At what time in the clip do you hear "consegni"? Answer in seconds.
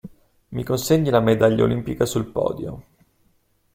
0.63-1.11